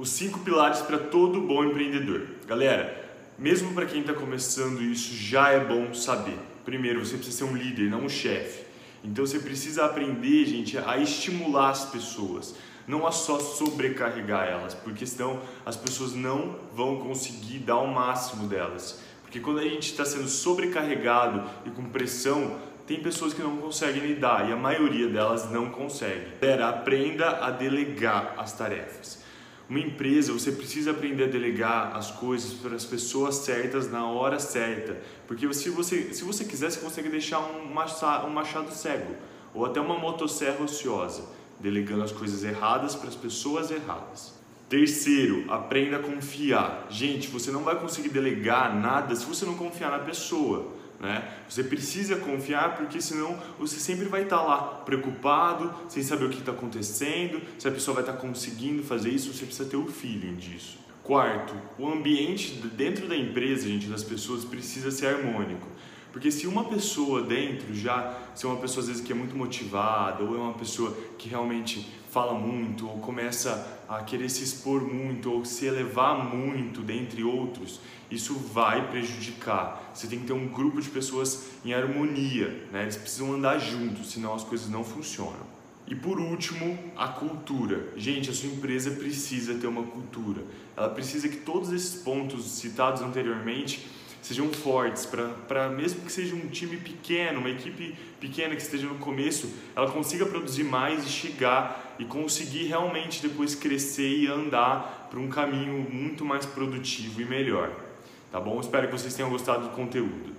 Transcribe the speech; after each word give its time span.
os 0.00 0.08
cinco 0.08 0.38
pilares 0.40 0.78
para 0.78 0.96
todo 0.96 1.42
bom 1.42 1.62
empreendedor. 1.62 2.26
Galera, 2.46 3.06
mesmo 3.38 3.74
para 3.74 3.84
quem 3.84 4.00
está 4.00 4.14
começando 4.14 4.80
isso, 4.80 5.14
já 5.14 5.50
é 5.50 5.62
bom 5.62 5.92
saber. 5.92 6.38
Primeiro, 6.64 7.04
você 7.04 7.16
precisa 7.16 7.36
ser 7.36 7.44
um 7.44 7.54
líder, 7.54 7.90
não 7.90 8.04
um 8.04 8.08
chefe. 8.08 8.64
Então 9.04 9.26
você 9.26 9.38
precisa 9.38 9.84
aprender, 9.84 10.46
gente, 10.46 10.78
a 10.78 10.96
estimular 10.96 11.68
as 11.68 11.84
pessoas, 11.84 12.54
não 12.88 13.06
a 13.06 13.12
só 13.12 13.38
sobrecarregar 13.38 14.48
elas, 14.48 14.72
porque 14.72 15.04
senão 15.04 15.38
as 15.66 15.76
pessoas 15.76 16.14
não 16.14 16.56
vão 16.74 17.00
conseguir 17.00 17.58
dar 17.58 17.76
o 17.76 17.86
máximo 17.86 18.48
delas. 18.48 19.02
Porque 19.20 19.38
quando 19.38 19.58
a 19.58 19.64
gente 19.64 19.90
está 19.90 20.06
sendo 20.06 20.28
sobrecarregado 20.28 21.44
e 21.66 21.70
com 21.70 21.84
pressão, 21.84 22.56
tem 22.86 23.02
pessoas 23.02 23.34
que 23.34 23.42
não 23.42 23.58
conseguem 23.58 24.06
lidar 24.06 24.48
e 24.48 24.52
a 24.52 24.56
maioria 24.56 25.08
delas 25.08 25.50
não 25.50 25.68
consegue. 25.68 26.38
Galera, 26.40 26.70
aprenda 26.70 27.44
a 27.44 27.50
delegar 27.50 28.34
as 28.38 28.54
tarefas. 28.54 29.20
Uma 29.70 29.78
empresa, 29.78 30.32
você 30.32 30.50
precisa 30.50 30.90
aprender 30.90 31.22
a 31.22 31.28
delegar 31.28 31.96
as 31.96 32.10
coisas 32.10 32.54
para 32.54 32.74
as 32.74 32.84
pessoas 32.84 33.36
certas 33.36 33.88
na 33.88 34.04
hora 34.04 34.40
certa. 34.40 35.00
Porque 35.28 35.50
se 35.54 35.70
você, 35.70 36.12
se 36.12 36.24
você 36.24 36.44
quiser, 36.44 36.72
você 36.72 36.80
consegue 36.80 37.08
deixar 37.08 37.38
um 37.38 37.72
machado, 37.72 38.26
um 38.26 38.30
machado 38.30 38.72
cego 38.72 39.14
ou 39.54 39.64
até 39.64 39.80
uma 39.80 39.96
motosserra 39.96 40.60
ociosa, 40.64 41.22
delegando 41.60 42.02
as 42.02 42.10
coisas 42.10 42.42
erradas 42.42 42.96
para 42.96 43.08
as 43.08 43.14
pessoas 43.14 43.70
erradas. 43.70 44.34
Terceiro, 44.68 45.44
aprenda 45.48 45.98
a 45.98 46.02
confiar. 46.02 46.88
Gente, 46.90 47.28
você 47.28 47.52
não 47.52 47.62
vai 47.62 47.78
conseguir 47.78 48.08
delegar 48.08 48.74
nada 48.76 49.14
se 49.14 49.24
você 49.24 49.44
não 49.44 49.54
confiar 49.54 49.92
na 49.92 50.00
pessoa. 50.00 50.79
Né? 51.00 51.32
Você 51.48 51.64
precisa 51.64 52.16
confiar 52.16 52.76
porque 52.76 53.00
senão 53.00 53.38
você 53.58 53.80
sempre 53.80 54.06
vai 54.06 54.24
estar 54.24 54.42
lá 54.42 54.82
preocupado, 54.84 55.74
sem 55.88 56.02
saber 56.02 56.26
o 56.26 56.28
que 56.28 56.40
está 56.40 56.52
acontecendo, 56.52 57.40
se 57.58 57.66
a 57.66 57.72
pessoa 57.72 57.94
vai 57.94 58.02
estar 58.02 58.18
conseguindo 58.18 58.82
fazer 58.82 59.08
isso, 59.08 59.32
você 59.32 59.46
precisa 59.46 59.68
ter 59.68 59.78
o 59.78 59.86
feeling 59.86 60.36
disso. 60.36 60.78
Quarto, 61.02 61.54
o 61.78 61.90
ambiente 61.90 62.52
dentro 62.76 63.08
da 63.08 63.16
empresa, 63.16 63.66
gente, 63.66 63.86
das 63.86 64.04
pessoas 64.04 64.44
precisa 64.44 64.90
ser 64.90 65.06
harmônico. 65.06 65.66
Porque 66.12 66.30
se 66.30 66.46
uma 66.46 66.64
pessoa 66.64 67.22
dentro 67.22 67.74
já, 67.74 68.18
se 68.34 68.44
é 68.44 68.48
uma 68.48 68.58
pessoa 68.58 68.82
às 68.82 68.88
vezes 68.88 69.02
que 69.02 69.12
é 69.12 69.14
muito 69.14 69.36
motivada, 69.36 70.22
ou 70.24 70.34
é 70.34 70.38
uma 70.38 70.54
pessoa 70.54 70.96
que 71.18 71.28
realmente 71.28 71.88
fala 72.10 72.34
muito, 72.34 72.88
ou 72.88 72.98
começa 72.98 73.84
a 73.88 74.02
querer 74.02 74.28
se 74.28 74.42
expor 74.42 74.82
muito, 74.82 75.32
ou 75.32 75.44
se 75.44 75.66
elevar 75.66 76.24
muito, 76.24 76.80
dentre 76.80 77.22
outros, 77.22 77.80
isso 78.10 78.34
vai 78.34 78.88
prejudicar. 78.90 79.90
Você 79.94 80.08
tem 80.08 80.18
que 80.18 80.26
ter 80.26 80.32
um 80.32 80.48
grupo 80.48 80.80
de 80.80 80.88
pessoas 80.88 81.50
em 81.64 81.72
harmonia, 81.72 82.66
né? 82.72 82.82
eles 82.82 82.96
precisam 82.96 83.32
andar 83.32 83.58
juntos, 83.58 84.10
senão 84.10 84.34
as 84.34 84.42
coisas 84.42 84.68
não 84.68 84.82
funcionam. 84.82 85.60
E 85.86 85.94
por 85.94 86.20
último, 86.20 86.78
a 86.96 87.08
cultura. 87.08 87.92
Gente, 87.96 88.30
a 88.30 88.32
sua 88.32 88.48
empresa 88.48 88.92
precisa 88.92 89.54
ter 89.54 89.66
uma 89.66 89.82
cultura. 89.82 90.42
Ela 90.76 90.88
precisa 90.88 91.28
que 91.28 91.38
todos 91.38 91.72
esses 91.72 92.00
pontos 92.02 92.44
citados 92.44 93.02
anteriormente 93.02 93.88
sejam 94.22 94.52
fortes, 94.52 95.06
para 95.06 95.68
mesmo 95.68 96.02
que 96.02 96.12
seja 96.12 96.34
um 96.34 96.48
time 96.48 96.76
pequeno, 96.76 97.40
uma 97.40 97.50
equipe 97.50 97.96
pequena 98.20 98.54
que 98.54 98.62
esteja 98.62 98.86
no 98.86 98.96
começo, 98.96 99.52
ela 99.74 99.90
consiga 99.90 100.26
produzir 100.26 100.64
mais 100.64 101.04
e 101.04 101.08
chegar 101.08 101.96
e 101.98 102.04
conseguir 102.04 102.64
realmente 102.64 103.22
depois 103.22 103.54
crescer 103.54 104.08
e 104.08 104.26
andar 104.26 105.08
para 105.10 105.18
um 105.18 105.28
caminho 105.28 105.86
muito 105.90 106.24
mais 106.24 106.46
produtivo 106.46 107.20
e 107.20 107.24
melhor. 107.24 107.70
Tá 108.30 108.40
bom? 108.40 108.60
Espero 108.60 108.86
que 108.86 108.92
vocês 108.92 109.14
tenham 109.14 109.30
gostado 109.30 109.68
do 109.68 109.70
conteúdo. 109.70 110.30